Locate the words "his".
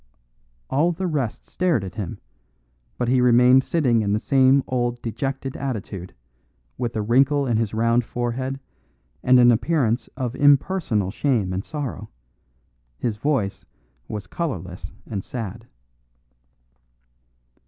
7.57-7.75, 12.97-13.17